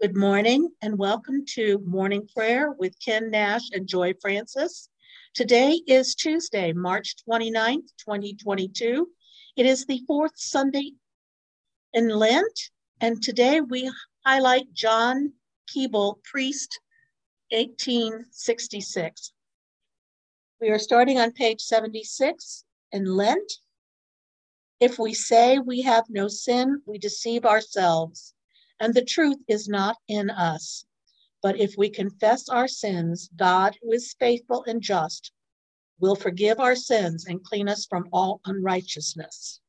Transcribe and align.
Good 0.00 0.16
morning 0.16 0.70
and 0.80 0.96
welcome 0.96 1.44
to 1.54 1.82
morning 1.84 2.28
prayer 2.32 2.70
with 2.70 2.94
Ken 3.04 3.32
Nash 3.32 3.70
and 3.72 3.88
Joy 3.88 4.14
Francis. 4.20 4.88
Today 5.34 5.80
is 5.88 6.14
Tuesday, 6.14 6.72
March 6.72 7.16
29th, 7.28 7.90
2022. 8.06 9.08
It 9.56 9.66
is 9.66 9.86
the 9.86 10.00
fourth 10.06 10.34
Sunday 10.36 10.92
in 11.92 12.10
Lent, 12.10 12.70
and 13.00 13.20
today 13.20 13.60
we 13.60 13.90
highlight 14.24 14.72
John 14.72 15.32
Keble, 15.68 16.22
priest, 16.22 16.78
1866. 17.50 19.32
We 20.60 20.68
are 20.68 20.78
starting 20.78 21.18
on 21.18 21.32
page 21.32 21.60
76 21.60 22.64
in 22.92 23.04
Lent. 23.04 23.52
If 24.78 25.00
we 25.00 25.12
say 25.12 25.58
we 25.58 25.82
have 25.82 26.04
no 26.08 26.28
sin, 26.28 26.82
we 26.86 26.98
deceive 26.98 27.44
ourselves 27.44 28.32
and 28.80 28.94
the 28.94 29.04
truth 29.04 29.38
is 29.48 29.68
not 29.68 29.96
in 30.08 30.30
us. 30.30 30.84
But 31.42 31.58
if 31.58 31.74
we 31.76 31.90
confess 31.90 32.48
our 32.48 32.68
sins, 32.68 33.30
God, 33.36 33.76
who 33.80 33.92
is 33.92 34.14
faithful 34.18 34.64
and 34.64 34.82
just, 34.82 35.32
will 36.00 36.16
forgive 36.16 36.60
our 36.60 36.76
sins 36.76 37.26
and 37.26 37.42
clean 37.42 37.68
us 37.68 37.86
from 37.86 38.08
all 38.12 38.40
unrighteousness. 38.44 39.60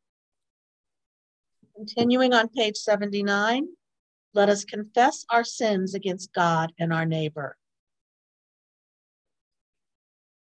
Continuing 1.76 2.34
on 2.34 2.50
page 2.50 2.76
79, 2.78 3.68
let 4.34 4.50
us 4.50 4.66
confess 4.66 5.26
our 5.30 5.44
sins 5.44 5.96
against 5.96 6.34
God 6.34 6.72
and 6.80 6.94
our 6.94 7.06
neighbor. 7.06 7.58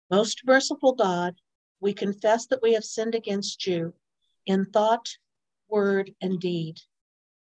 Most 0.09 0.41
merciful 0.45 0.94
God, 0.94 1.35
we 1.80 1.94
confess 1.94 2.47
that 2.47 2.61
we 2.61 2.73
have 2.73 2.85
sinned 2.85 3.13
against 3.13 3.67
you 3.67 3.94
in 4.45 4.66
thought, 4.66 5.09
word, 5.67 6.11
and 6.21 6.39
deed 6.39 6.80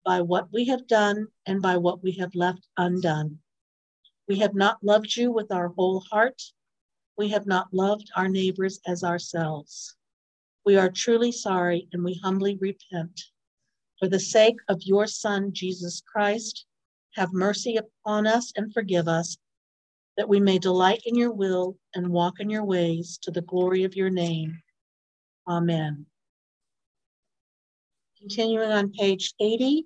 by 0.06 0.22
what 0.22 0.52
we 0.52 0.66
have 0.66 0.88
done 0.88 1.28
and 1.46 1.62
by 1.62 1.78
what 1.78 2.04
we 2.04 2.12
have 2.14 2.36
left 2.36 2.68
undone. 2.78 3.40
We 4.28 4.40
have 4.40 4.54
not 4.54 4.84
loved 4.84 5.16
you 5.16 5.32
with 5.32 5.52
our 5.52 5.70
whole 5.70 6.02
heart. 6.12 6.42
We 7.18 7.30
have 7.30 7.45
not 7.45 7.73
loved 7.73 8.10
our 8.16 8.28
neighbors 8.28 8.80
as 8.88 9.04
ourselves. 9.04 9.95
We 10.66 10.78
are 10.78 10.90
truly 10.90 11.32
sorry 11.32 11.88
and 11.92 12.04
we 12.04 12.20
humbly 12.23 12.58
repent. 12.60 13.22
For 14.00 14.08
the 14.08 14.20
sake 14.20 14.58
of 14.70 14.82
your 14.84 15.08
Son, 15.08 15.52
Jesus 15.54 16.02
Christ, 16.02 16.66
have 17.16 17.34
mercy 17.34 17.78
upon 17.78 18.28
us 18.28 18.52
and 18.56 18.73
forgive 18.73 19.08
us, 19.08 19.38
that 20.17 20.30
we 20.30 20.40
may 20.40 20.58
delight 20.58 21.02
in 21.06 21.16
your 21.16 21.32
will 21.32 21.78
and 21.94 22.10
walk 22.10 22.40
in 22.40 22.50
your 22.50 22.66
ways 22.66 23.20
to 23.22 23.32
the 23.32 23.42
glory 23.42 23.84
of 23.84 23.95
your 23.95 24.10
name. 24.10 24.62
Amen. 25.48 26.06
Continuing 28.20 28.72
on 28.72 28.92
page 28.92 29.34
80, 29.40 29.86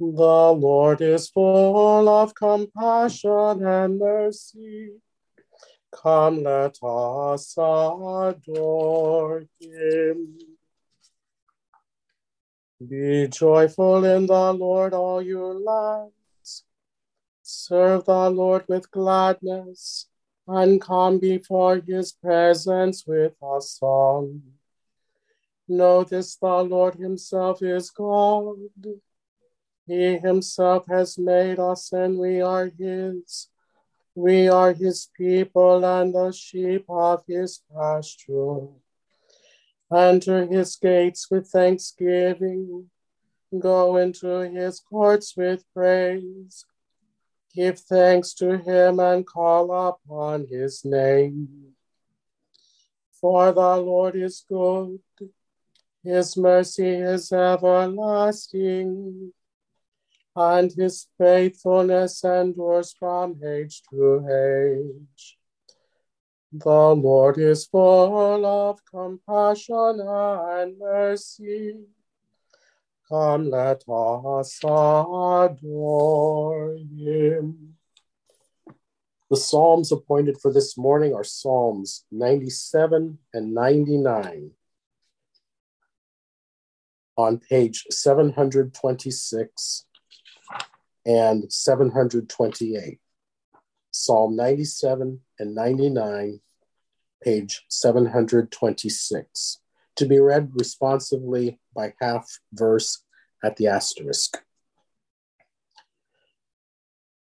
The 0.00 0.06
Lord 0.06 1.02
is 1.02 1.28
full 1.28 2.08
of 2.08 2.34
compassion 2.34 3.66
and 3.66 3.98
mercy. 3.98 4.92
Come, 5.92 6.42
let 6.42 6.82
us 6.82 7.54
adore 7.58 9.44
him. 9.60 10.38
Be 12.88 13.28
joyful 13.28 14.06
in 14.06 14.24
the 14.24 14.54
Lord, 14.54 14.94
all 14.94 15.20
your 15.20 15.52
lands. 15.52 16.64
Serve 17.42 18.06
the 18.06 18.30
Lord 18.30 18.64
with 18.68 18.90
gladness 18.90 20.06
and 20.48 20.80
come 20.80 21.18
before 21.18 21.76
his 21.86 22.12
presence 22.12 23.04
with 23.06 23.34
a 23.42 23.60
song. 23.60 24.40
This 25.68 26.36
the 26.36 26.64
Lord 26.64 26.94
himself 26.94 27.62
is 27.62 27.90
God. 27.90 28.56
He 29.86 30.18
himself 30.18 30.84
has 30.88 31.18
made 31.18 31.58
us, 31.58 31.92
and 31.92 32.18
we 32.18 32.40
are 32.40 32.70
his. 32.78 33.48
We 34.14 34.48
are 34.48 34.72
his 34.72 35.08
people 35.16 35.84
and 35.84 36.14
the 36.14 36.32
sheep 36.32 36.84
of 36.88 37.24
his 37.26 37.62
pasture. 37.72 38.66
Enter 39.92 40.46
his 40.46 40.76
gates 40.76 41.30
with 41.30 41.48
thanksgiving. 41.48 42.90
Go 43.58 43.96
into 43.96 44.50
his 44.50 44.80
courts 44.80 45.36
with 45.36 45.64
praise. 45.74 46.64
Give 47.54 47.78
thanks 47.78 48.32
to 48.34 48.58
him 48.58 49.00
and 49.00 49.26
call 49.26 49.88
upon 49.88 50.46
his 50.46 50.84
name. 50.84 51.74
For 53.20 53.52
the 53.52 53.76
Lord 53.76 54.16
is 54.16 54.44
good, 54.48 55.00
his 56.02 56.36
mercy 56.36 56.88
is 56.88 57.32
everlasting 57.32 59.32
and 60.36 60.72
his 60.72 61.06
faithfulness 61.18 62.22
endures 62.24 62.94
from 62.98 63.40
age 63.44 63.82
to 63.90 64.26
age. 64.28 65.38
The 66.52 66.94
Lord 66.94 67.38
is 67.38 67.66
full 67.66 68.44
of 68.44 68.84
compassion 68.84 70.00
and 70.00 70.78
mercy. 70.78 71.76
Come, 73.08 73.50
let 73.50 73.82
us 73.88 74.58
adore 74.62 75.56
him. 76.76 77.76
The 79.30 79.36
Psalms 79.36 79.92
appointed 79.92 80.38
for 80.40 80.52
this 80.52 80.76
morning 80.76 81.14
are 81.14 81.22
Psalms 81.22 82.04
97 82.10 83.18
and 83.32 83.54
99 83.54 84.50
on 87.16 87.38
page 87.38 87.84
726 87.90 89.84
and 91.04 91.52
728. 91.52 92.98
Psalm 93.92 94.36
97 94.36 95.20
and 95.38 95.54
99, 95.54 96.40
page 97.22 97.64
726, 97.68 99.58
to 99.96 100.06
be 100.06 100.20
read 100.20 100.52
responsively 100.54 101.58
by 101.74 101.92
half 102.00 102.38
verse 102.52 103.02
at 103.42 103.56
the 103.56 103.66
asterisk. 103.66 104.42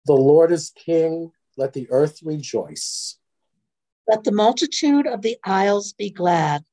The 0.06 0.14
Lord 0.14 0.50
is 0.52 0.70
King, 0.70 1.32
let 1.56 1.72
the 1.72 1.88
earth 1.90 2.20
rejoice. 2.22 3.18
Let 4.08 4.24
the 4.24 4.32
multitude 4.32 5.06
of 5.06 5.22
the 5.22 5.36
isles 5.44 5.92
be 5.92 6.10
glad. 6.10 6.64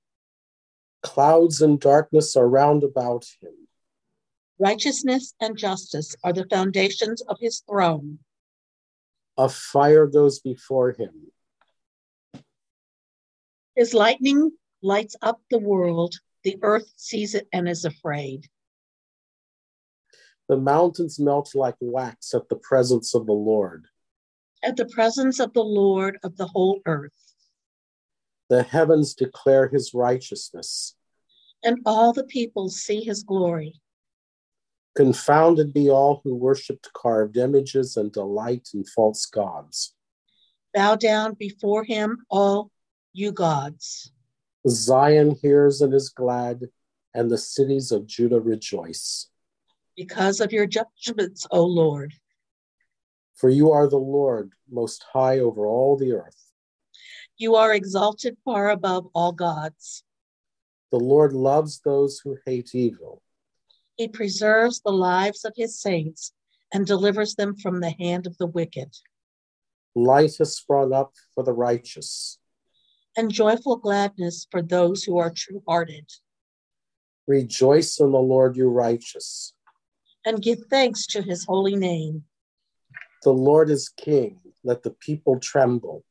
Clouds 1.01 1.61
and 1.61 1.79
darkness 1.79 2.35
are 2.37 2.47
round 2.47 2.83
about 2.83 3.25
him. 3.41 3.62
Righteousness 4.59 5.33
and 5.41 5.57
justice 5.57 6.15
are 6.23 6.33
the 6.33 6.45
foundations 6.49 7.21
of 7.21 7.37
his 7.39 7.63
throne. 7.67 8.19
A 9.37 9.49
fire 9.49 10.05
goes 10.05 10.39
before 10.39 10.91
him. 10.91 11.31
His 13.75 13.93
lightning 13.93 14.51
lights 14.83 15.15
up 15.21 15.41
the 15.49 15.57
world. 15.57 16.15
The 16.43 16.57
earth 16.61 16.91
sees 16.97 17.33
it 17.33 17.47
and 17.51 17.67
is 17.67 17.83
afraid. 17.83 18.47
The 20.47 20.57
mountains 20.57 21.19
melt 21.19 21.55
like 21.55 21.75
wax 21.79 22.33
at 22.33 22.47
the 22.49 22.57
presence 22.57 23.15
of 23.15 23.25
the 23.25 23.33
Lord. 23.33 23.87
At 24.61 24.75
the 24.75 24.85
presence 24.85 25.39
of 25.39 25.53
the 25.53 25.63
Lord 25.63 26.19
of 26.23 26.37
the 26.37 26.47
whole 26.47 26.81
earth. 26.85 27.11
The 28.49 28.61
heavens 28.61 29.15
declare 29.15 29.67
his 29.67 29.93
righteousness. 29.93 30.95
And 31.63 31.79
all 31.85 32.13
the 32.13 32.25
peoples 32.25 32.75
see 32.75 33.01
his 33.01 33.23
glory. 33.23 33.81
Confounded 34.95 35.73
be 35.73 35.89
all 35.89 36.21
who 36.23 36.35
worshipped 36.35 36.93
carved 36.93 37.35
images 37.35 37.97
and 37.97 38.11
delight 38.11 38.69
in 38.75 38.83
false 38.83 39.25
gods. 39.25 39.95
Bow 40.71 40.95
down 40.95 41.33
before 41.33 41.83
him, 41.83 42.25
all 42.29 42.69
you 43.11 43.31
gods. 43.31 44.11
Zion 44.67 45.35
hears 45.41 45.81
and 45.81 45.93
is 45.93 46.09
glad, 46.09 46.69
and 47.13 47.29
the 47.29 47.39
cities 47.39 47.91
of 47.91 48.05
Judah 48.05 48.39
rejoice. 48.39 49.29
Because 49.97 50.39
of 50.39 50.51
your 50.51 50.67
judgments, 50.67 51.47
O 51.49 51.63
Lord. 51.63 52.13
For 53.33 53.49
you 53.49 53.71
are 53.71 53.87
the 53.87 53.97
Lord, 53.97 54.53
most 54.69 55.03
high 55.11 55.39
over 55.39 55.65
all 55.65 55.97
the 55.97 56.13
earth. 56.13 56.51
You 57.37 57.55
are 57.55 57.73
exalted 57.73 58.37
far 58.45 58.69
above 58.69 59.07
all 59.13 59.31
gods. 59.31 60.03
The 60.91 60.99
Lord 60.99 61.33
loves 61.33 61.79
those 61.79 62.19
who 62.19 62.37
hate 62.45 62.75
evil 62.75 63.23
He 63.97 64.07
preserves 64.07 64.81
the 64.81 64.91
lives 64.91 65.45
of 65.45 65.53
his 65.55 65.79
saints 65.79 66.33
and 66.73 66.85
delivers 66.85 67.35
them 67.35 67.55
from 67.55 67.79
the 67.79 67.91
hand 67.91 68.25
of 68.25 68.37
the 68.37 68.47
wicked. 68.47 68.91
Light 69.95 70.35
has 70.37 70.57
sprung 70.57 70.91
up 70.91 71.13
for 71.35 71.43
the 71.43 71.53
righteous, 71.53 72.39
and 73.15 73.31
joyful 73.31 73.75
gladness 73.77 74.47
for 74.49 74.63
those 74.63 75.03
who 75.03 75.19
are 75.19 75.31
true 75.31 75.61
hearted. 75.67 76.09
Rejoice 77.27 77.99
in 77.99 78.11
the 78.11 78.19
Lord, 78.19 78.57
you 78.57 78.67
righteous, 78.67 79.53
and 80.25 80.41
give 80.41 80.59
thanks 80.69 81.05
to 81.07 81.21
his 81.21 81.45
holy 81.45 81.75
name. 81.75 82.23
The 83.21 83.33
Lord 83.33 83.69
is 83.69 83.89
king, 83.89 84.39
let 84.63 84.81
the 84.81 84.91
people 84.91 85.39
tremble. 85.39 86.03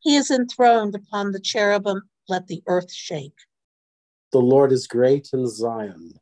He 0.00 0.16
is 0.16 0.30
enthroned 0.30 0.94
upon 0.94 1.32
the 1.32 1.40
cherubim, 1.40 2.02
let 2.28 2.46
the 2.46 2.62
earth 2.66 2.92
shake. 2.92 3.36
The 4.32 4.40
Lord 4.40 4.72
is 4.72 4.86
great 4.86 5.30
in 5.32 5.48
Zion. 5.48 6.12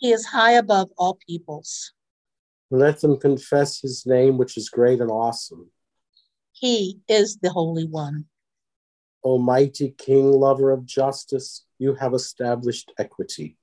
He 0.00 0.12
is 0.12 0.24
high 0.24 0.52
above 0.52 0.88
all 0.96 1.18
peoples. 1.28 1.92
Let 2.70 3.02
them 3.02 3.18
confess 3.18 3.80
his 3.80 4.06
name, 4.06 4.38
which 4.38 4.56
is 4.56 4.70
great 4.70 5.00
and 5.00 5.10
awesome. 5.10 5.70
He 6.52 7.00
is 7.06 7.36
the 7.42 7.50
Holy 7.50 7.86
One. 7.86 8.24
Almighty 9.22 9.94
King, 9.98 10.32
lover 10.32 10.70
of 10.70 10.86
justice, 10.86 11.66
you 11.78 11.94
have 11.96 12.14
established 12.14 12.92
equity. 12.98 13.58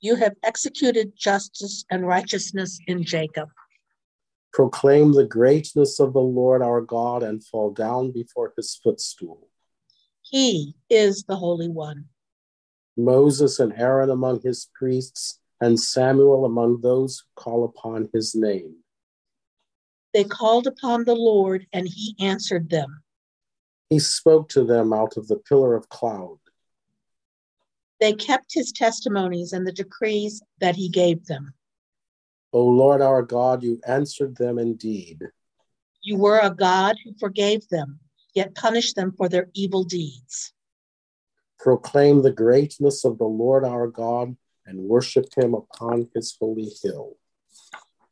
You 0.00 0.16
have 0.16 0.34
executed 0.42 1.12
justice 1.16 1.86
and 1.90 2.06
righteousness 2.06 2.78
in 2.86 3.02
Jacob. 3.02 3.48
Proclaim 4.52 5.12
the 5.12 5.24
greatness 5.24 5.98
of 5.98 6.12
the 6.12 6.20
Lord 6.20 6.60
our 6.60 6.82
God 6.82 7.22
and 7.22 7.42
fall 7.42 7.70
down 7.70 8.12
before 8.12 8.52
his 8.54 8.78
footstool. 8.84 9.48
He 10.20 10.76
is 10.90 11.24
the 11.24 11.36
Holy 11.36 11.68
One. 11.68 12.04
Moses 12.98 13.58
and 13.58 13.72
Aaron 13.72 14.10
among 14.10 14.42
his 14.42 14.68
priests, 14.74 15.40
and 15.64 15.80
Samuel 15.80 16.44
among 16.44 16.82
those 16.82 17.20
who 17.20 17.42
call 17.42 17.64
upon 17.64 18.10
his 18.12 18.34
name. 18.34 18.74
They 20.12 20.24
called 20.24 20.66
upon 20.66 21.04
the 21.04 21.14
Lord, 21.14 21.66
and 21.72 21.88
he 21.88 22.14
answered 22.20 22.68
them. 22.68 23.02
He 23.88 23.98
spoke 23.98 24.50
to 24.50 24.64
them 24.64 24.92
out 24.92 25.16
of 25.16 25.26
the 25.26 25.38
pillar 25.38 25.74
of 25.74 25.88
cloud. 25.88 26.38
They 27.98 28.12
kept 28.12 28.52
his 28.52 28.72
testimonies 28.72 29.54
and 29.54 29.66
the 29.66 29.72
decrees 29.72 30.42
that 30.60 30.76
he 30.76 30.90
gave 30.90 31.24
them. 31.24 31.54
O 32.52 32.62
Lord 32.62 33.00
our 33.00 33.22
God, 33.22 33.62
you 33.62 33.80
answered 33.86 34.36
them 34.36 34.58
indeed. 34.58 35.22
You 36.02 36.18
were 36.18 36.40
a 36.40 36.54
God 36.54 36.96
who 37.02 37.14
forgave 37.18 37.66
them, 37.70 38.00
yet 38.34 38.54
punished 38.54 38.96
them 38.96 39.14
for 39.16 39.30
their 39.30 39.48
evil 39.54 39.82
deeds. 39.82 40.52
Proclaim 41.58 42.20
the 42.20 42.32
greatness 42.32 43.06
of 43.06 43.16
the 43.16 43.24
Lord 43.24 43.64
our 43.64 43.86
God 43.86 44.36
and 44.66 44.78
worship 44.78 45.26
him 45.36 45.54
upon 45.54 46.08
his 46.14 46.36
holy 46.40 46.72
hill. 46.82 47.16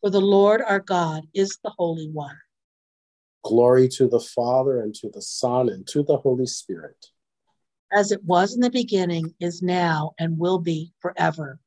For 0.00 0.10
the 0.10 0.20
Lord 0.20 0.62
our 0.62 0.80
God 0.80 1.24
is 1.34 1.58
the 1.62 1.72
Holy 1.78 2.08
One. 2.08 2.36
Glory 3.44 3.88
to 3.88 4.08
the 4.08 4.20
Father, 4.20 4.80
and 4.80 4.94
to 4.96 5.08
the 5.10 5.22
Son, 5.22 5.68
and 5.68 5.86
to 5.88 6.02
the 6.02 6.16
Holy 6.16 6.46
Spirit. 6.46 7.06
As 7.92 8.12
it 8.12 8.24
was 8.24 8.54
in 8.54 8.60
the 8.60 8.70
beginning, 8.70 9.34
is 9.40 9.62
now, 9.62 10.12
and 10.18 10.38
will 10.38 10.58
be 10.58 10.92
forever. 11.00 11.58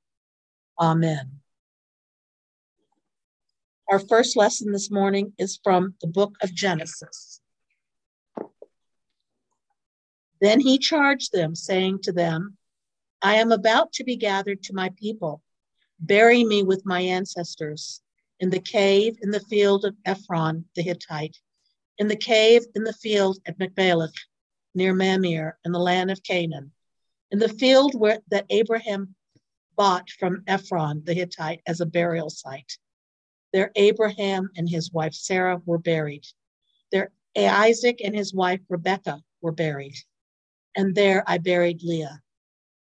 Amen. 0.80 1.40
Our 3.90 4.00
first 4.00 4.36
lesson 4.36 4.72
this 4.72 4.90
morning 4.90 5.34
is 5.38 5.60
from 5.64 5.96
the 6.02 6.08
book 6.08 6.36
of 6.42 6.54
Genesis. 6.54 7.40
Then 10.42 10.60
he 10.60 10.78
charged 10.78 11.32
them, 11.32 11.56
saying 11.56 12.00
to 12.04 12.12
them, 12.12 12.58
I 13.26 13.38
am 13.38 13.52
about 13.52 13.92
to 13.94 14.04
be 14.04 14.18
gathered 14.18 14.62
to 14.66 14.76
my 14.76 14.92
people. 14.98 15.42
Bury 16.00 16.44
me 16.44 16.62
with 16.62 16.86
my 16.86 17.02
ancestors 17.02 18.04
in 18.40 18.52
the 18.52 18.60
cave 18.60 19.18
in 19.24 19.32
the 19.32 19.40
field 19.40 19.84
of 19.84 19.96
Ephron 20.06 20.66
the 20.76 20.84
Hittite, 20.84 21.36
in 21.98 22.08
the 22.08 22.16
cave 22.16 22.68
in 22.76 22.84
the 22.84 22.94
field 22.94 23.40
at 23.48 23.58
Machpelah, 23.58 24.12
near 24.76 24.94
Mamre, 24.94 25.58
in 25.66 25.72
the 25.72 25.80
land 25.80 26.12
of 26.12 26.22
Canaan, 26.22 26.72
in 27.32 27.40
the 27.40 27.50
field 27.50 27.96
where 27.96 28.20
that 28.30 28.46
Abraham 28.52 29.16
bought 29.76 30.08
from 30.12 30.44
Ephron 30.46 31.02
the 31.04 31.16
Hittite 31.16 31.62
as 31.66 31.82
a 31.82 31.88
burial 31.88 32.30
site. 32.30 32.78
There 33.54 33.72
Abraham 33.76 34.52
and 34.56 34.70
his 34.70 34.92
wife 34.92 35.16
Sarah 35.16 35.60
were 35.66 35.80
buried. 35.80 36.28
There 36.92 37.12
Isaac 37.36 38.02
and 38.04 38.16
his 38.16 38.36
wife 38.36 38.62
Rebekah 38.70 39.24
were 39.42 39.52
buried. 39.52 39.96
And 40.76 40.94
there 40.94 41.24
I 41.26 41.40
buried 41.40 41.82
Leah. 41.82 42.22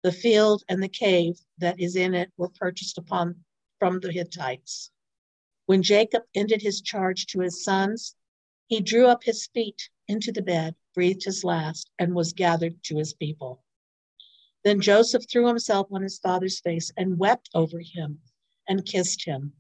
The 0.09 0.15
field 0.15 0.65
and 0.71 0.83
the 0.83 0.89
cave 0.89 1.39
that 1.59 1.79
is 1.79 1.95
in 1.95 2.15
it 2.15 2.33
were 2.39 2.49
purchased 2.49 2.97
upon 2.97 3.45
from 3.79 4.01
the 4.01 4.11
Hittites. 4.11 4.91
When 5.67 5.83
Jacob 5.83 6.23
ended 6.35 6.63
his 6.63 6.81
charge 6.81 7.27
to 7.27 7.41
his 7.41 7.63
sons, 7.63 8.17
he 8.69 8.81
drew 8.81 9.07
up 9.07 9.25
his 9.25 9.49
feet 9.49 9.91
into 10.07 10.33
the 10.33 10.41
bed, 10.41 10.77
breathed 10.95 11.25
his 11.25 11.45
last, 11.45 11.91
and 11.99 12.15
was 12.15 12.33
gathered 12.33 12.83
to 12.85 12.97
his 12.97 13.13
people. 13.13 13.63
Then 14.65 14.81
Joseph 14.81 15.29
threw 15.31 15.47
himself 15.47 15.89
on 15.93 16.01
his 16.01 16.19
father's 16.19 16.59
face 16.59 16.91
and 16.97 17.19
wept 17.19 17.51
over 17.53 17.81
him 17.81 18.23
and 18.67 18.87
kissed 18.87 19.27
him. 19.27 19.53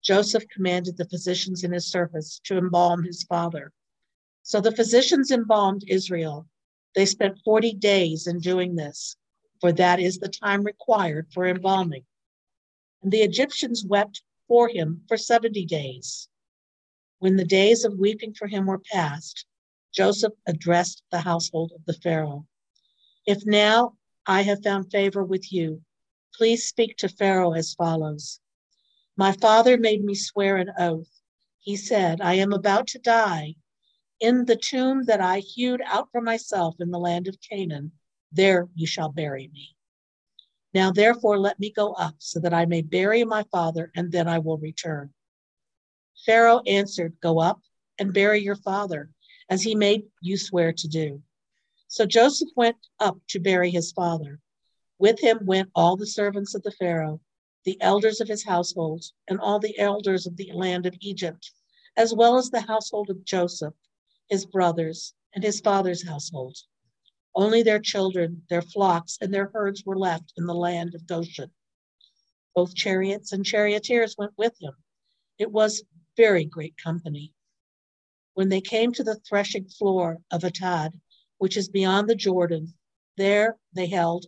Joseph 0.00 0.48
commanded 0.48 0.96
the 0.96 1.10
physicians 1.10 1.64
in 1.64 1.72
his 1.72 1.86
service 1.86 2.40
to 2.44 2.56
embalm 2.56 3.04
his 3.04 3.24
father. 3.24 3.74
So 4.42 4.62
the 4.62 4.74
physicians 4.74 5.30
embalmed 5.30 5.84
Israel. 5.86 6.48
They 6.94 7.04
spent 7.04 7.42
40 7.44 7.74
days 7.74 8.26
in 8.26 8.38
doing 8.40 8.74
this 8.74 9.18
for 9.60 9.72
that 9.72 10.00
is 10.00 10.18
the 10.18 10.28
time 10.28 10.62
required 10.62 11.28
for 11.32 11.46
embalming. 11.46 12.04
And 13.02 13.12
the 13.12 13.22
Egyptians 13.22 13.84
wept 13.84 14.22
for 14.48 14.68
him 14.68 15.02
for 15.06 15.16
70 15.16 15.64
days. 15.66 16.28
When 17.18 17.36
the 17.36 17.44
days 17.44 17.84
of 17.84 17.98
weeping 17.98 18.34
for 18.34 18.48
him 18.48 18.66
were 18.66 18.78
past, 18.92 19.44
Joseph 19.92 20.32
addressed 20.46 21.02
the 21.10 21.20
household 21.20 21.72
of 21.74 21.84
the 21.84 21.92
Pharaoh. 21.92 22.46
If 23.26 23.44
now 23.44 23.96
I 24.26 24.42
have 24.42 24.62
found 24.62 24.90
favor 24.90 25.24
with 25.24 25.52
you, 25.52 25.82
please 26.34 26.66
speak 26.66 26.96
to 26.98 27.08
Pharaoh 27.08 27.52
as 27.52 27.74
follows. 27.74 28.40
My 29.16 29.32
father 29.32 29.76
made 29.76 30.02
me 30.02 30.14
swear 30.14 30.56
an 30.56 30.72
oath. 30.78 31.10
He 31.58 31.76
said, 31.76 32.20
I 32.20 32.34
am 32.34 32.52
about 32.52 32.86
to 32.88 32.98
die. 32.98 33.56
In 34.20 34.46
the 34.46 34.56
tomb 34.56 35.04
that 35.04 35.20
I 35.20 35.40
hewed 35.40 35.82
out 35.84 36.08
for 36.10 36.20
myself 36.20 36.76
in 36.80 36.90
the 36.90 36.98
land 36.98 37.28
of 37.28 37.40
Canaan, 37.40 37.92
there 38.32 38.68
you 38.74 38.86
shall 38.86 39.10
bury 39.10 39.48
me. 39.52 39.76
Now, 40.72 40.92
therefore, 40.92 41.38
let 41.38 41.58
me 41.58 41.70
go 41.70 41.92
up 41.94 42.14
so 42.18 42.38
that 42.40 42.54
I 42.54 42.64
may 42.66 42.82
bury 42.82 43.24
my 43.24 43.44
father, 43.50 43.90
and 43.96 44.12
then 44.12 44.28
I 44.28 44.38
will 44.38 44.58
return. 44.58 45.12
Pharaoh 46.24 46.62
answered, 46.66 47.16
Go 47.20 47.40
up 47.40 47.60
and 47.98 48.14
bury 48.14 48.40
your 48.40 48.56
father, 48.56 49.10
as 49.48 49.62
he 49.62 49.74
made 49.74 50.04
you 50.20 50.36
swear 50.36 50.72
to 50.72 50.88
do. 50.88 51.22
So 51.88 52.06
Joseph 52.06 52.50
went 52.54 52.76
up 53.00 53.18
to 53.30 53.40
bury 53.40 53.70
his 53.70 53.90
father. 53.90 54.38
With 54.98 55.18
him 55.18 55.40
went 55.44 55.70
all 55.74 55.96
the 55.96 56.06
servants 56.06 56.54
of 56.54 56.62
the 56.62 56.70
Pharaoh, 56.70 57.20
the 57.64 57.80
elders 57.80 58.20
of 58.20 58.28
his 58.28 58.44
household, 58.44 59.04
and 59.28 59.40
all 59.40 59.58
the 59.58 59.76
elders 59.78 60.26
of 60.26 60.36
the 60.36 60.52
land 60.52 60.86
of 60.86 60.94
Egypt, 61.00 61.50
as 61.96 62.14
well 62.14 62.38
as 62.38 62.50
the 62.50 62.60
household 62.60 63.10
of 63.10 63.24
Joseph, 63.24 63.74
his 64.28 64.46
brothers, 64.46 65.14
and 65.34 65.42
his 65.42 65.60
father's 65.60 66.06
household. 66.06 66.56
Only 67.34 67.62
their 67.62 67.78
children, 67.78 68.42
their 68.48 68.62
flocks, 68.62 69.18
and 69.20 69.32
their 69.32 69.50
herds 69.54 69.84
were 69.84 69.98
left 69.98 70.32
in 70.36 70.46
the 70.46 70.54
land 70.54 70.94
of 70.94 71.06
Goshen. 71.06 71.50
Both 72.54 72.74
chariots 72.74 73.32
and 73.32 73.46
charioteers 73.46 74.16
went 74.18 74.32
with 74.36 74.60
him. 74.60 74.74
It 75.38 75.52
was 75.52 75.84
very 76.16 76.44
great 76.44 76.76
company. 76.76 77.32
When 78.34 78.48
they 78.48 78.60
came 78.60 78.92
to 78.92 79.04
the 79.04 79.20
threshing 79.28 79.68
floor 79.68 80.18
of 80.30 80.42
Atad, 80.42 80.98
which 81.38 81.56
is 81.56 81.68
beyond 81.68 82.08
the 82.08 82.14
Jordan, 82.14 82.74
there 83.16 83.58
they 83.72 83.86
held 83.86 84.26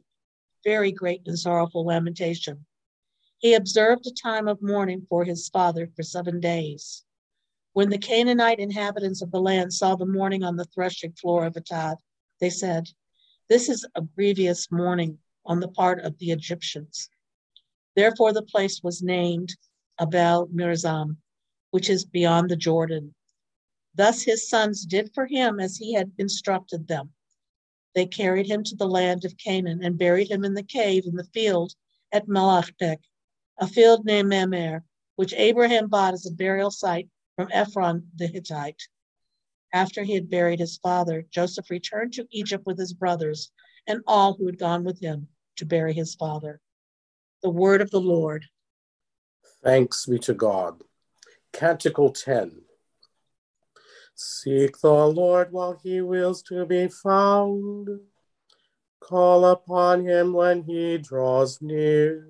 very 0.64 0.92
great 0.92 1.22
and 1.26 1.38
sorrowful 1.38 1.84
lamentation. 1.84 2.64
He 3.38 3.54
observed 3.54 4.06
a 4.06 4.12
time 4.12 4.46
of 4.46 4.62
mourning 4.62 5.06
for 5.08 5.24
his 5.24 5.48
father 5.48 5.90
for 5.96 6.02
seven 6.02 6.38
days. 6.38 7.04
When 7.72 7.90
the 7.90 7.98
Canaanite 7.98 8.60
inhabitants 8.60 9.22
of 9.22 9.30
the 9.32 9.40
land 9.40 9.72
saw 9.72 9.96
the 9.96 10.06
mourning 10.06 10.44
on 10.44 10.56
the 10.56 10.66
threshing 10.66 11.12
floor 11.12 11.44
of 11.46 11.54
Atad, 11.54 11.96
they 12.42 12.50
said, 12.50 12.88
This 13.48 13.68
is 13.68 13.86
a 13.94 14.02
grievous 14.02 14.68
mourning 14.72 15.20
on 15.46 15.60
the 15.60 15.68
part 15.68 16.00
of 16.00 16.18
the 16.18 16.32
Egyptians. 16.32 17.08
Therefore, 17.94 18.32
the 18.32 18.42
place 18.42 18.82
was 18.82 19.00
named 19.00 19.54
Abel 20.00 20.48
Mizraim, 20.50 21.18
which 21.70 21.88
is 21.88 22.04
beyond 22.04 22.50
the 22.50 22.56
Jordan. 22.56 23.14
Thus 23.94 24.22
his 24.22 24.48
sons 24.48 24.84
did 24.84 25.14
for 25.14 25.26
him 25.26 25.60
as 25.60 25.76
he 25.76 25.94
had 25.94 26.10
instructed 26.18 26.88
them. 26.88 27.12
They 27.94 28.06
carried 28.06 28.48
him 28.48 28.64
to 28.64 28.74
the 28.74 28.88
land 28.88 29.24
of 29.24 29.36
Canaan 29.36 29.84
and 29.84 29.96
buried 29.96 30.28
him 30.28 30.44
in 30.44 30.54
the 30.54 30.64
cave 30.64 31.04
in 31.06 31.14
the 31.14 31.30
field 31.32 31.76
at 32.10 32.26
Malachpek, 32.26 32.98
a 33.58 33.68
field 33.68 34.04
named 34.04 34.30
Mamre, 34.30 34.82
which 35.14 35.32
Abraham 35.34 35.86
bought 35.86 36.14
as 36.14 36.26
a 36.26 36.32
burial 36.32 36.72
site 36.72 37.08
from 37.36 37.50
Ephron 37.52 38.10
the 38.16 38.26
Hittite. 38.26 38.82
After 39.72 40.02
he 40.02 40.14
had 40.14 40.28
buried 40.30 40.58
his 40.60 40.76
father, 40.78 41.24
Joseph 41.30 41.70
returned 41.70 42.12
to 42.14 42.26
Egypt 42.30 42.66
with 42.66 42.78
his 42.78 42.92
brothers 42.92 43.50
and 43.86 44.02
all 44.06 44.34
who 44.34 44.46
had 44.46 44.58
gone 44.58 44.84
with 44.84 45.00
him 45.00 45.28
to 45.56 45.64
bury 45.66 45.92
his 45.92 46.14
father. 46.14 46.60
the 47.42 47.50
word 47.50 47.80
of 47.80 47.90
the 47.90 48.00
Lord. 48.00 48.44
Thanks 49.64 50.06
be 50.06 50.18
to 50.20 50.34
God. 50.34 50.82
Canticle 51.52 52.10
10. 52.10 52.62
Seek 54.14 54.78
the 54.80 55.06
Lord 55.06 55.52
while 55.52 55.80
he 55.82 56.00
wills 56.00 56.42
to 56.42 56.64
be 56.66 56.88
found. 56.88 57.88
Call 59.00 59.44
upon 59.44 60.06
him 60.06 60.32
when 60.32 60.62
he 60.62 60.98
draws 60.98 61.60
near. 61.60 62.28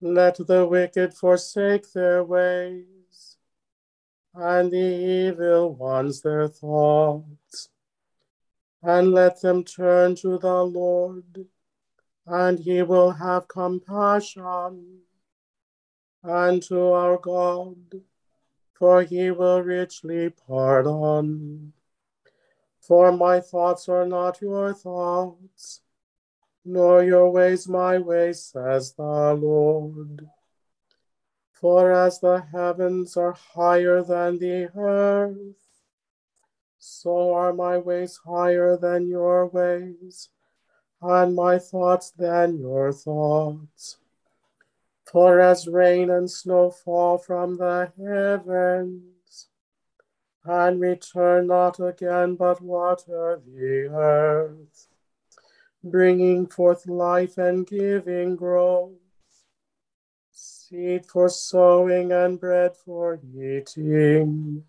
Let 0.00 0.36
the 0.38 0.66
wicked 0.66 1.12
forsake 1.12 1.92
their 1.92 2.24
ways, 2.24 2.86
and 4.38 4.70
the 4.70 4.76
evil 4.76 5.74
ones 5.74 6.20
their 6.20 6.46
thoughts. 6.46 7.68
And 8.80 9.12
let 9.12 9.40
them 9.40 9.64
turn 9.64 10.14
to 10.16 10.38
the 10.38 10.62
Lord, 10.62 11.46
and 12.24 12.60
he 12.60 12.82
will 12.82 13.10
have 13.10 13.48
compassion. 13.48 15.00
And 16.22 16.62
to 16.64 16.92
our 16.92 17.18
God, 17.18 17.76
for 18.74 19.02
he 19.02 19.32
will 19.32 19.62
richly 19.62 20.30
pardon. 20.30 21.72
For 22.80 23.10
my 23.10 23.40
thoughts 23.40 23.88
are 23.88 24.06
not 24.06 24.40
your 24.40 24.72
thoughts, 24.72 25.80
nor 26.64 27.02
your 27.02 27.30
ways 27.30 27.68
my 27.68 27.98
ways, 27.98 28.44
says 28.44 28.92
the 28.92 29.34
Lord. 29.34 30.28
For 31.60 31.90
as 31.90 32.20
the 32.20 32.40
heavens 32.52 33.16
are 33.16 33.32
higher 33.32 34.00
than 34.04 34.38
the 34.38 34.70
earth, 34.76 35.56
so 36.78 37.34
are 37.34 37.52
my 37.52 37.78
ways 37.78 38.20
higher 38.24 38.76
than 38.76 39.08
your 39.08 39.44
ways, 39.46 40.28
and 41.02 41.34
my 41.34 41.58
thoughts 41.58 42.12
than 42.12 42.58
your 42.58 42.92
thoughts. 42.92 43.96
For 45.04 45.40
as 45.40 45.66
rain 45.66 46.10
and 46.10 46.30
snow 46.30 46.70
fall 46.70 47.18
from 47.18 47.56
the 47.56 47.92
heavens, 47.98 49.48
and 50.44 50.80
return 50.80 51.48
not 51.48 51.80
again, 51.80 52.36
but 52.36 52.60
water 52.60 53.42
the 53.44 53.88
earth, 53.92 54.86
bringing 55.82 56.46
forth 56.46 56.86
life 56.86 57.36
and 57.36 57.66
giving 57.66 58.36
growth, 58.36 59.07
seed 60.68 61.06
for 61.06 61.28
sowing 61.28 62.12
and 62.12 62.38
bread 62.38 62.76
for 62.76 63.18
eating. 63.34 64.64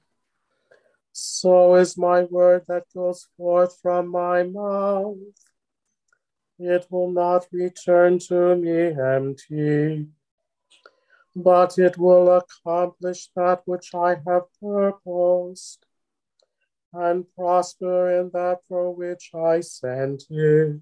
So 1.11 1.75
is 1.75 1.97
my 1.97 2.23
word 2.23 2.63
that 2.67 2.85
goes 2.93 3.27
forth 3.35 3.77
from 3.81 4.07
my 4.07 4.43
mouth. 4.43 5.17
It 6.57 6.87
will 6.89 7.11
not 7.11 7.47
return 7.51 8.19
to 8.19 8.55
me 8.55 8.93
empty 8.99 10.07
but 11.35 11.77
it 11.77 11.97
will 11.97 12.37
accomplish 12.37 13.29
that 13.35 13.61
which 13.65 13.93
I 13.93 14.17
have 14.27 14.43
purposed 14.61 15.85
and 16.93 17.25
prosper 17.35 18.19
in 18.19 18.31
that 18.33 18.59
for 18.67 18.93
which 18.93 19.31
I 19.33 19.61
sent 19.61 20.23
it. 20.29 20.81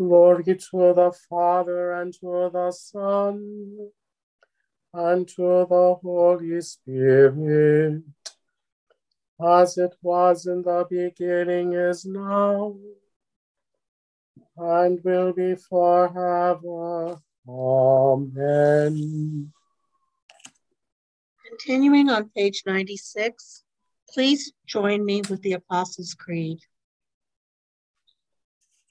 Glory 0.00 0.44
to 0.44 0.94
the 0.94 1.12
Father 1.28 1.92
and 1.92 2.14
to 2.14 2.48
the 2.50 2.72
Son 2.72 3.90
and 4.94 5.28
to 5.28 5.66
the 5.68 5.96
Holy 6.02 6.58
Spirit, 6.62 8.02
as 9.44 9.76
it 9.76 9.94
was 10.00 10.46
in 10.46 10.62
the 10.62 10.86
beginning, 10.88 11.74
is 11.74 12.06
now, 12.06 12.74
and 14.56 15.04
will 15.04 15.34
be 15.34 15.54
forever. 15.54 17.18
Amen. 17.46 19.52
Continuing 21.46 22.08
on 22.08 22.30
page 22.34 22.62
96, 22.64 23.64
please 24.08 24.50
join 24.66 25.04
me 25.04 25.20
with 25.28 25.42
the 25.42 25.52
Apostles' 25.52 26.14
Creed. 26.14 26.60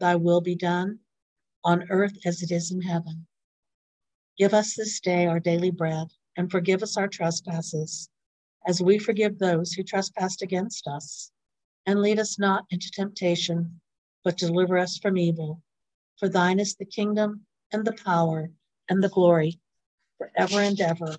thy 0.00 0.16
will 0.16 0.40
be 0.40 0.54
done, 0.54 0.98
on 1.64 1.90
earth 1.90 2.16
as 2.24 2.42
it 2.42 2.50
is 2.50 2.70
in 2.70 2.82
heaven. 2.82 3.26
Give 4.36 4.52
us 4.52 4.74
this 4.74 5.00
day 5.00 5.26
our 5.26 5.40
daily 5.40 5.70
bread, 5.70 6.08
and 6.36 6.50
forgive 6.50 6.82
us 6.82 6.96
our 6.96 7.08
trespasses, 7.08 8.08
as 8.66 8.82
we 8.82 8.98
forgive 8.98 9.38
those 9.38 9.72
who 9.72 9.82
trespass 9.82 10.42
against 10.42 10.88
us. 10.88 11.30
And 11.86 12.00
lead 12.00 12.18
us 12.18 12.38
not 12.38 12.64
into 12.70 12.90
temptation, 12.90 13.80
but 14.24 14.38
deliver 14.38 14.78
us 14.78 14.98
from 14.98 15.18
evil. 15.18 15.62
For 16.18 16.28
thine 16.28 16.58
is 16.58 16.74
the 16.74 16.86
kingdom 16.86 17.46
and 17.72 17.84
the 17.84 17.92
power 17.92 18.50
and 18.88 19.02
the 19.02 19.08
glory 19.08 19.60
forever 20.18 20.60
and 20.60 20.80
ever. 20.80 21.16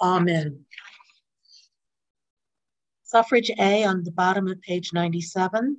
Amen. 0.00 0.64
Suffrage 3.02 3.50
A 3.58 3.84
on 3.84 4.04
the 4.04 4.12
bottom 4.12 4.48
of 4.48 4.60
page 4.60 4.92
97. 4.92 5.78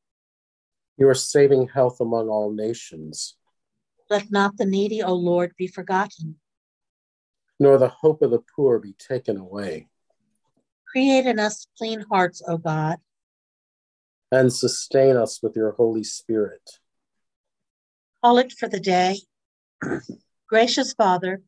You 1.01 1.09
are 1.09 1.15
saving 1.15 1.69
health 1.69 1.99
among 1.99 2.29
all 2.29 2.53
nations. 2.53 3.35
Let 4.11 4.31
not 4.31 4.57
the 4.57 4.65
needy, 4.65 5.01
O 5.01 5.15
Lord, 5.15 5.51
be 5.57 5.65
forgotten. 5.65 6.35
Nor 7.59 7.79
the 7.79 7.87
hope 7.87 8.21
of 8.21 8.29
the 8.29 8.43
poor 8.55 8.77
be 8.77 8.93
taken 8.93 9.37
away. 9.37 9.89
Create 10.91 11.25
in 11.25 11.39
us 11.39 11.65
clean 11.75 12.05
hearts, 12.11 12.43
O 12.47 12.57
God 12.57 12.99
and 14.31 14.53
sustain 14.53 15.17
us 15.17 15.39
with 15.43 15.55
your 15.55 15.71
Holy 15.71 16.03
Spirit. 16.03 16.61
Collect 18.23 18.53
for 18.53 18.69
the 18.69 18.79
day. 18.79 19.19
Gracious 20.47 20.93
Father, 20.93 21.41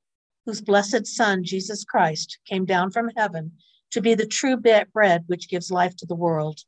whose 0.45 0.61
blessed 0.61 1.07
Son, 1.07 1.43
Jesus 1.43 1.85
Christ, 1.85 2.39
came 2.45 2.65
down 2.65 2.91
from 2.91 3.11
heaven 3.15 3.51
to 3.91 4.01
be 4.01 4.15
the 4.15 4.25
true 4.25 4.57
bread 4.57 5.23
which 5.27 5.49
gives 5.49 5.71
life 5.71 5.95
to 5.97 6.05
the 6.05 6.15
world, 6.15 6.61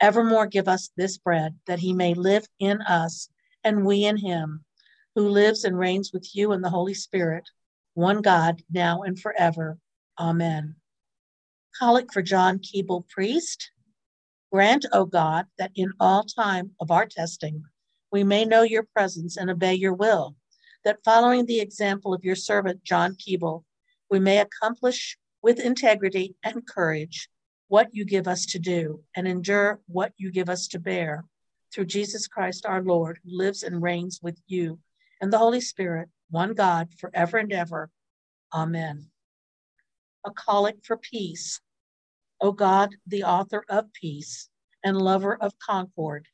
evermore 0.00 0.46
give 0.46 0.68
us 0.68 0.90
this 0.96 1.18
bread, 1.18 1.58
that 1.66 1.78
he 1.78 1.92
may 1.92 2.14
live 2.14 2.46
in 2.58 2.80
us 2.82 3.28
and 3.64 3.84
we 3.84 4.04
in 4.04 4.16
him, 4.16 4.64
who 5.14 5.28
lives 5.28 5.64
and 5.64 5.78
reigns 5.78 6.12
with 6.12 6.34
you 6.34 6.52
in 6.52 6.60
the 6.60 6.70
Holy 6.70 6.94
Spirit, 6.94 7.48
one 7.94 8.20
God, 8.22 8.62
now 8.70 9.02
and 9.02 9.18
forever. 9.18 9.78
Amen. 10.18 10.76
Collect 11.78 12.12
for 12.12 12.22
John 12.22 12.58
Keble, 12.58 13.08
priest. 13.08 13.70
Grant, 14.52 14.86
O 14.92 15.04
God, 15.04 15.46
that 15.58 15.72
in 15.74 15.92
all 15.98 16.24
time 16.24 16.70
of 16.80 16.90
our 16.90 17.06
testing 17.06 17.64
we 18.12 18.22
may 18.22 18.44
know 18.44 18.62
your 18.62 18.84
presence 18.94 19.36
and 19.36 19.50
obey 19.50 19.74
your 19.74 19.92
will, 19.92 20.36
that 20.84 21.02
following 21.04 21.44
the 21.44 21.60
example 21.60 22.14
of 22.14 22.24
your 22.24 22.36
servant 22.36 22.82
John 22.84 23.16
Keble, 23.16 23.64
we 24.10 24.20
may 24.20 24.38
accomplish 24.38 25.18
with 25.42 25.58
integrity 25.58 26.36
and 26.44 26.66
courage 26.66 27.28
what 27.68 27.88
you 27.92 28.04
give 28.04 28.28
us 28.28 28.46
to 28.46 28.58
do 28.58 29.00
and 29.16 29.26
endure 29.26 29.80
what 29.86 30.12
you 30.16 30.30
give 30.30 30.48
us 30.48 30.68
to 30.68 30.78
bear 30.78 31.24
through 31.72 31.86
Jesus 31.86 32.26
Christ 32.28 32.64
our 32.64 32.82
Lord, 32.82 33.18
who 33.24 33.36
lives 33.36 33.62
and 33.62 33.82
reigns 33.82 34.20
with 34.22 34.38
you 34.46 34.78
and 35.20 35.32
the 35.32 35.38
Holy 35.38 35.60
Spirit, 35.60 36.08
one 36.30 36.54
God, 36.54 36.88
forever 36.98 37.38
and 37.38 37.52
ever. 37.52 37.90
Amen. 38.52 39.10
A 40.24 40.30
collect 40.30 40.84
for 40.84 40.96
peace. 40.96 41.60
O 42.40 42.52
God, 42.52 42.94
the 43.06 43.24
author 43.24 43.64
of 43.68 43.92
peace 43.92 44.48
and 44.84 45.00
lover 45.00 45.36
of 45.40 45.58
concord, 45.58 46.28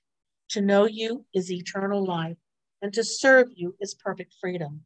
to 0.51 0.61
know 0.61 0.85
you 0.87 1.25
is 1.33 1.51
eternal 1.51 2.05
life, 2.05 2.37
and 2.83 2.93
to 2.93 3.05
serve 3.05 3.49
you 3.55 3.75
is 3.81 3.95
perfect 3.95 4.35
freedom. 4.41 4.85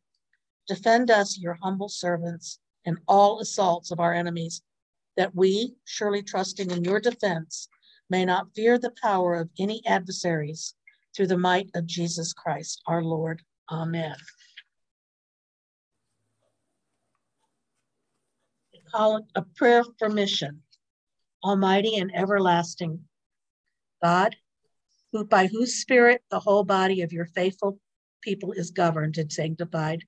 Defend 0.69 1.11
us, 1.11 1.39
your 1.39 1.59
humble 1.63 1.89
servants, 1.89 2.59
in 2.85 2.99
all 3.09 3.41
assaults 3.41 3.91
of 3.91 3.99
our 3.99 4.13
enemies, 4.13 4.63
that 5.17 5.35
we, 5.35 5.75
surely 5.85 6.23
trusting 6.23 6.71
in 6.71 6.85
your 6.85 7.01
defense, 7.01 7.69
may 8.11 8.25
not 8.25 8.55
fear 8.55 8.79
the 8.79 8.95
power 9.03 9.35
of 9.35 9.51
any 9.59 9.83
adversaries 9.87 10.75
through 11.15 11.27
the 11.27 11.39
might 11.39 11.71
of 11.75 11.87
Jesus 11.87 12.33
Christ 12.33 12.83
our 12.87 13.03
Lord. 13.03 13.43
Amen. 13.71 14.15
Call 18.93 19.19
it 19.19 19.25
a 19.35 19.43
prayer 19.43 19.85
for 19.99 20.09
mission. 20.09 20.63
Almighty 21.45 21.97
and 21.97 22.15
everlasting 22.15 23.01
God, 24.03 24.37
who 25.13 25.25
by 25.25 25.47
whose 25.47 25.75
spirit 25.75 26.23
the 26.31 26.41
whole 26.41 26.65
body 26.65 27.03
of 27.03 27.13
your 27.13 27.27
faithful 27.27 27.79
people 28.21 28.53
is 28.53 28.71
governed 28.71 29.19
and 29.19 29.33
sanctified, 29.33 30.05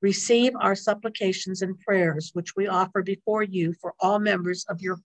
receive 0.00 0.52
our 0.60 0.74
supplications 0.74 1.62
and 1.62 1.78
prayers, 1.80 2.30
which 2.34 2.54
we 2.56 2.66
offer 2.66 3.02
before 3.02 3.42
you 3.42 3.74
for 3.80 3.94
all 4.00 4.18
members 4.18 4.64
of 4.68 4.80
your 4.80 5.00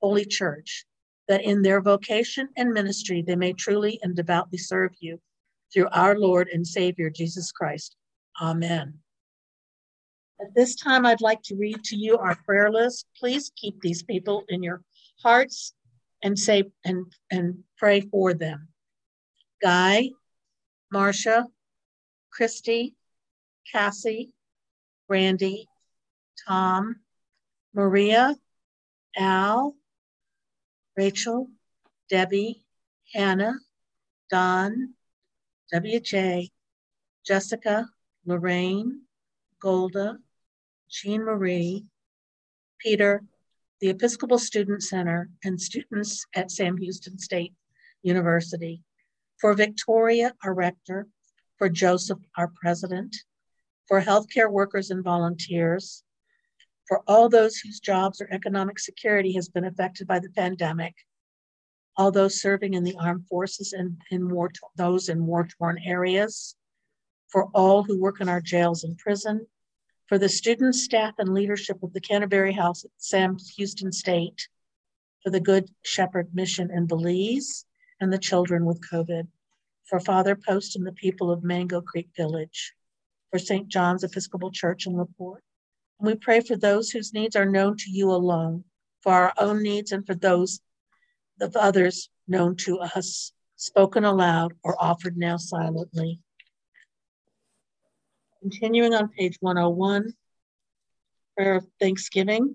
holy 0.00 0.24
church, 0.24 0.84
that 1.26 1.42
in 1.42 1.62
their 1.62 1.80
vocation 1.80 2.48
and 2.56 2.72
ministry 2.72 3.22
they 3.22 3.36
may 3.36 3.52
truly 3.52 3.98
and 4.02 4.14
devoutly 4.14 4.58
serve 4.58 4.92
you 5.00 5.20
through 5.72 5.88
our 5.92 6.18
Lord 6.18 6.48
and 6.48 6.66
Savior, 6.66 7.10
Jesus 7.10 7.52
Christ. 7.52 7.96
Amen. 8.40 8.94
At 10.40 10.54
this 10.54 10.76
time, 10.76 11.04
I'd 11.04 11.20
like 11.20 11.42
to 11.44 11.56
read 11.56 11.82
to 11.84 11.96
you 11.96 12.16
our 12.16 12.36
prayer 12.36 12.70
list. 12.70 13.06
Please 13.18 13.50
keep 13.56 13.80
these 13.80 14.04
people 14.04 14.44
in 14.48 14.62
your 14.62 14.82
hearts 15.22 15.74
and 16.22 16.38
say 16.38 16.64
and, 16.84 17.06
and 17.30 17.58
pray 17.76 18.02
for 18.02 18.34
them. 18.34 18.68
Guy, 19.60 20.10
Marcia, 20.92 21.46
Christy, 22.30 22.94
Cassie, 23.72 24.32
Randy, 25.08 25.68
Tom, 26.46 26.96
Maria, 27.74 28.36
Al, 29.16 29.74
Rachel, 30.96 31.48
Debbie, 32.08 32.64
Hannah, 33.14 33.54
Don, 34.30 34.94
WJ, 35.72 36.50
Jessica, 37.26 37.88
Lorraine, 38.24 39.02
Golda, 39.60 40.18
Jean 40.90 41.24
Marie, 41.24 41.84
Peter, 42.78 43.22
the 43.80 43.90
Episcopal 43.90 44.38
Student 44.38 44.82
Center, 44.82 45.30
and 45.44 45.60
students 45.60 46.26
at 46.34 46.50
Sam 46.50 46.76
Houston 46.78 47.18
State 47.18 47.54
University. 48.02 48.82
For 49.38 49.54
Victoria, 49.54 50.34
our 50.42 50.54
rector, 50.54 51.06
for 51.58 51.68
Joseph, 51.68 52.18
our 52.36 52.48
president, 52.60 53.14
for 53.88 54.02
healthcare 54.02 54.50
workers 54.50 54.90
and 54.90 55.02
volunteers, 55.02 56.04
for 56.86 57.02
all 57.06 57.28
those 57.28 57.56
whose 57.56 57.80
jobs 57.80 58.20
or 58.20 58.28
economic 58.30 58.78
security 58.78 59.32
has 59.32 59.48
been 59.48 59.64
affected 59.64 60.06
by 60.06 60.18
the 60.18 60.30
pandemic, 60.30 60.94
all 61.96 62.10
those 62.10 62.40
serving 62.40 62.74
in 62.74 62.84
the 62.84 62.96
armed 63.00 63.26
forces 63.26 63.72
and 63.72 64.00
in 64.10 64.28
war, 64.28 64.50
those 64.76 65.08
in 65.08 65.26
war-torn 65.26 65.78
areas, 65.84 66.54
for 67.28 67.48
all 67.54 67.82
who 67.82 68.00
work 68.00 68.20
in 68.20 68.28
our 68.28 68.40
jails 68.40 68.84
and 68.84 68.96
prison, 68.98 69.46
for 70.06 70.18
the 70.18 70.28
students, 70.28 70.84
staff, 70.84 71.14
and 71.18 71.34
leadership 71.34 71.82
of 71.82 71.92
the 71.92 72.00
Canterbury 72.00 72.52
House 72.52 72.84
at 72.84 72.90
Sam 72.98 73.36
Houston 73.56 73.92
State, 73.92 74.48
for 75.22 75.30
the 75.30 75.40
Good 75.40 75.70
Shepherd 75.82 76.34
Mission 76.34 76.70
in 76.70 76.86
Belize, 76.86 77.66
and 78.00 78.12
the 78.12 78.18
children 78.18 78.64
with 78.64 78.86
COVID, 78.90 79.26
for 79.84 79.98
Father 79.98 80.36
Post 80.36 80.76
and 80.76 80.86
the 80.86 80.92
people 80.92 81.30
of 81.30 81.42
Mango 81.42 81.80
Creek 81.80 82.08
Village, 82.16 82.74
for 83.30 83.38
St. 83.38 83.68
John's 83.68 84.04
Episcopal 84.04 84.50
Church 84.50 84.86
in 84.86 84.96
LaPorte. 84.96 85.42
And 86.00 86.06
we 86.06 86.14
pray 86.14 86.40
for 86.40 86.56
those 86.56 86.90
whose 86.90 87.12
needs 87.12 87.36
are 87.36 87.44
known 87.44 87.76
to 87.76 87.90
you 87.90 88.10
alone, 88.10 88.64
for 89.02 89.12
our 89.12 89.32
own 89.38 89.62
needs 89.62 89.92
and 89.92 90.06
for 90.06 90.14
those 90.14 90.60
of 91.40 91.56
others 91.56 92.08
known 92.26 92.56
to 92.56 92.78
us, 92.80 93.32
spoken 93.56 94.04
aloud 94.04 94.54
or 94.62 94.80
offered 94.82 95.16
now 95.16 95.36
silently. 95.36 96.20
Continuing 98.40 98.94
on 98.94 99.08
page 99.08 99.36
101, 99.40 100.14
prayer 101.36 101.56
of 101.56 101.66
thanksgiving. 101.80 102.54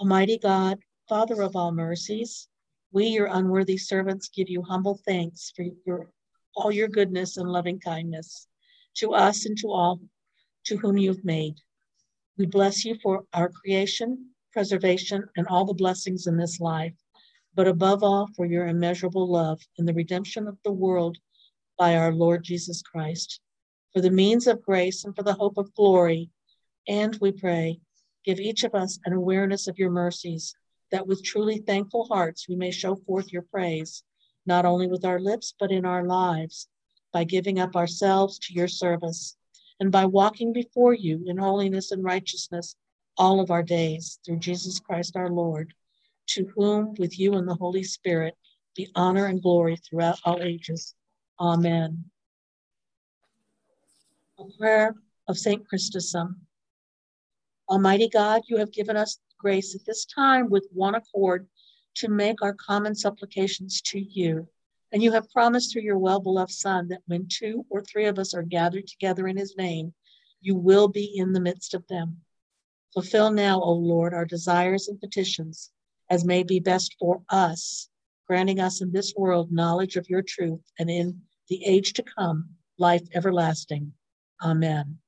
Almighty 0.00 0.38
God, 0.38 0.78
Father 1.08 1.42
of 1.42 1.54
all 1.54 1.70
mercies, 1.70 2.48
we, 2.92 3.06
your 3.06 3.26
unworthy 3.26 3.76
servants, 3.76 4.28
give 4.28 4.48
you 4.48 4.62
humble 4.62 5.00
thanks 5.06 5.52
for 5.54 5.64
your, 5.86 6.10
all 6.56 6.72
your 6.72 6.88
goodness 6.88 7.36
and 7.36 7.48
loving 7.48 7.78
kindness 7.78 8.48
to 8.96 9.14
us 9.14 9.46
and 9.46 9.56
to 9.58 9.68
all 9.68 10.00
to 10.66 10.76
whom 10.76 10.96
you've 10.96 11.24
made. 11.24 11.54
We 12.38 12.46
bless 12.46 12.84
you 12.84 12.96
for 13.02 13.24
our 13.32 13.50
creation, 13.50 14.30
preservation, 14.52 15.24
and 15.36 15.46
all 15.48 15.64
the 15.64 15.74
blessings 15.74 16.26
in 16.26 16.36
this 16.36 16.60
life 16.60 16.94
but 17.54 17.68
above 17.68 18.02
all 18.02 18.28
for 18.34 18.46
your 18.46 18.66
immeasurable 18.66 19.30
love 19.30 19.60
and 19.78 19.86
the 19.86 19.94
redemption 19.94 20.46
of 20.46 20.56
the 20.64 20.72
world 20.72 21.18
by 21.78 21.96
our 21.96 22.12
Lord 22.12 22.44
Jesus 22.44 22.82
Christ, 22.82 23.40
for 23.92 24.00
the 24.00 24.10
means 24.10 24.46
of 24.46 24.62
grace 24.62 25.04
and 25.04 25.14
for 25.14 25.22
the 25.22 25.34
hope 25.34 25.58
of 25.58 25.74
glory. 25.74 26.30
And 26.88 27.16
we 27.20 27.32
pray, 27.32 27.80
give 28.24 28.40
each 28.40 28.64
of 28.64 28.74
us 28.74 28.98
an 29.04 29.12
awareness 29.12 29.66
of 29.66 29.78
your 29.78 29.90
mercies, 29.90 30.54
that 30.90 31.06
with 31.06 31.24
truly 31.24 31.58
thankful 31.58 32.06
hearts 32.06 32.48
we 32.48 32.56
may 32.56 32.70
show 32.70 32.94
forth 32.94 33.32
your 33.32 33.42
praise, 33.42 34.02
not 34.46 34.64
only 34.64 34.86
with 34.86 35.04
our 35.04 35.20
lips, 35.20 35.54
but 35.58 35.70
in 35.70 35.84
our 35.84 36.04
lives, 36.04 36.68
by 37.12 37.24
giving 37.24 37.58
up 37.58 37.76
ourselves 37.76 38.38
to 38.40 38.54
your 38.54 38.68
service, 38.68 39.36
and 39.80 39.92
by 39.92 40.06
walking 40.06 40.52
before 40.52 40.94
you 40.94 41.22
in 41.26 41.36
holiness 41.36 41.90
and 41.90 42.04
righteousness 42.04 42.76
all 43.16 43.40
of 43.40 43.50
our 43.50 43.62
days, 43.62 44.18
through 44.24 44.38
Jesus 44.38 44.80
Christ 44.80 45.16
our 45.16 45.28
Lord 45.28 45.74
to 46.28 46.46
whom, 46.54 46.94
with 46.98 47.18
you 47.18 47.34
and 47.34 47.46
the 47.46 47.54
Holy 47.54 47.82
Spirit, 47.82 48.36
be 48.74 48.88
honor 48.94 49.26
and 49.26 49.42
glory 49.42 49.76
throughout 49.76 50.18
all 50.24 50.40
ages. 50.42 50.94
Amen. 51.38 52.04
A 54.38 54.44
prayer 54.58 54.94
of 55.28 55.38
St. 55.38 55.66
Chrysostom. 55.68 56.40
Almighty 57.68 58.08
God, 58.08 58.42
you 58.48 58.56
have 58.58 58.72
given 58.72 58.96
us 58.96 59.18
grace 59.38 59.74
at 59.74 59.84
this 59.84 60.04
time 60.06 60.48
with 60.48 60.66
one 60.72 60.94
accord 60.94 61.46
to 61.96 62.08
make 62.08 62.42
our 62.42 62.54
common 62.54 62.94
supplications 62.94 63.80
to 63.82 63.98
you. 63.98 64.48
And 64.92 65.02
you 65.02 65.12
have 65.12 65.30
promised 65.30 65.72
through 65.72 65.82
your 65.82 65.98
well 65.98 66.20
beloved 66.20 66.52
Son 66.52 66.88
that 66.88 67.02
when 67.06 67.26
two 67.28 67.64
or 67.70 67.82
three 67.82 68.06
of 68.06 68.18
us 68.18 68.34
are 68.34 68.42
gathered 68.42 68.86
together 68.86 69.26
in 69.26 69.36
his 69.36 69.56
name, 69.56 69.94
you 70.40 70.54
will 70.54 70.88
be 70.88 71.16
in 71.16 71.32
the 71.32 71.40
midst 71.40 71.72
of 71.72 71.86
them. 71.88 72.18
Fulfill 72.92 73.30
now, 73.30 73.60
O 73.60 73.72
Lord, 73.72 74.12
our 74.12 74.26
desires 74.26 74.88
and 74.88 75.00
petitions 75.00 75.70
as 76.10 76.26
may 76.26 76.42
be 76.42 76.60
best 76.60 76.94
for 76.98 77.22
us, 77.30 77.88
granting 78.26 78.60
us 78.60 78.82
in 78.82 78.92
this 78.92 79.14
world 79.16 79.50
knowledge 79.50 79.96
of 79.96 80.10
your 80.10 80.20
truth 80.20 80.60
and 80.78 80.90
in 80.90 81.22
the 81.48 81.64
age 81.64 81.94
to 81.94 82.02
come, 82.02 82.50
life 82.76 83.06
everlasting. 83.14 83.94
Amen. 84.42 84.98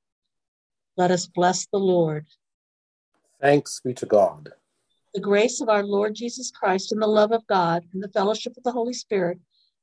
Let 0.97 1.11
us 1.11 1.27
bless 1.27 1.66
the 1.66 1.79
Lord. 1.79 2.27
Thanks 3.40 3.81
be 3.85 3.92
to 3.94 4.07
God. 4.07 4.53
The 5.12 5.20
grace 5.20 5.61
of 5.61 5.68
our 5.68 5.85
Lord 5.85 6.14
Jesus 6.14 6.51
Christ 6.51 6.90
and 6.90 7.03
the 7.03 7.07
love 7.07 7.33
of 7.33 7.47
God 7.47 7.85
and 7.92 8.03
the 8.03 8.09
fellowship 8.09 8.57
of 8.57 8.62
the 8.62 8.73
Holy 8.73 8.94
Spirit 8.94 9.38